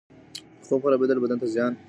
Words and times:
د 0.61 0.63
خوب 0.67 0.79
خرابول 0.83 1.09
بدن 1.23 1.37
ته 1.41 1.47
زیان 1.55 1.71
رسوي. 1.73 1.79